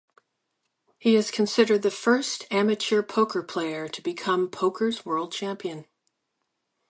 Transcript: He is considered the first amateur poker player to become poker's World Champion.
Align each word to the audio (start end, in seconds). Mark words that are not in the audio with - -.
He 0.97 1.15
is 1.15 1.29
considered 1.29 1.83
the 1.83 1.91
first 1.91 2.47
amateur 2.49 3.03
poker 3.03 3.43
player 3.43 3.87
to 3.87 4.01
become 4.01 4.49
poker's 4.49 5.05
World 5.05 5.31
Champion. 5.31 5.85